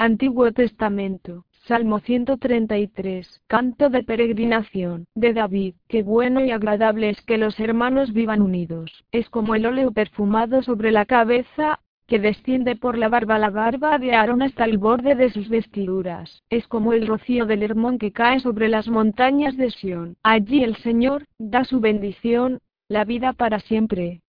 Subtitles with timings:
[0.00, 5.74] Antiguo Testamento, Salmo 133, Canto de peregrinación, de David.
[5.88, 9.04] Qué bueno y agradable es que los hermanos vivan unidos.
[9.10, 13.98] Es como el óleo perfumado sobre la cabeza, que desciende por la barba la barba
[13.98, 16.44] de Aarón hasta el borde de sus vestiduras.
[16.48, 20.16] Es como el rocío del Hermón que cae sobre las montañas de Sión.
[20.22, 24.22] Allí el Señor da su bendición, la vida para siempre.